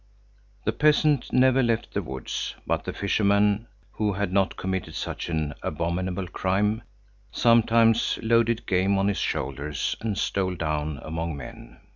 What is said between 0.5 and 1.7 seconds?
The peasant never